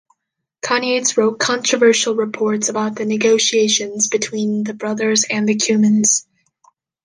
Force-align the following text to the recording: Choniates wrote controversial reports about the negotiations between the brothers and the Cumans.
Choniates 0.65 1.15
wrote 1.15 1.37
controversial 1.37 2.15
reports 2.15 2.69
about 2.69 2.95
the 2.95 3.05
negotiations 3.05 4.07
between 4.07 4.63
the 4.63 4.73
brothers 4.73 5.25
and 5.29 5.47
the 5.47 5.53
Cumans. 5.55 6.25